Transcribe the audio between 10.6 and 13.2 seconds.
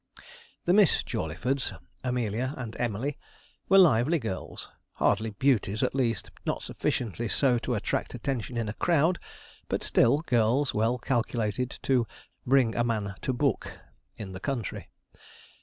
well calculated to 'bring a man